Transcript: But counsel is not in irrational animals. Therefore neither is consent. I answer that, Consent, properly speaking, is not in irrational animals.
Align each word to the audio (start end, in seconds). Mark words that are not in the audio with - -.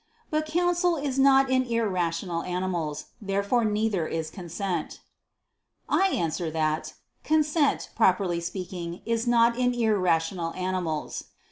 But 0.31 0.47
counsel 0.47 0.95
is 0.97 1.19
not 1.19 1.51
in 1.51 1.63
irrational 1.63 2.41
animals. 2.41 3.05
Therefore 3.21 3.63
neither 3.63 4.07
is 4.07 4.31
consent. 4.31 5.01
I 5.87 6.07
answer 6.07 6.49
that, 6.49 6.95
Consent, 7.23 7.91
properly 7.95 8.39
speaking, 8.39 9.03
is 9.05 9.27
not 9.27 9.55
in 9.59 9.75
irrational 9.75 10.55
animals. 10.55 11.25